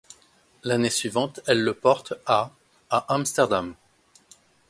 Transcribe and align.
L'année 0.63 0.89
suivante, 0.89 1.41
elle 1.45 1.61
le 1.63 1.75
porte 1.75 2.15
à 2.25 2.51
à 2.89 3.05
Amsterdam. 3.13 3.75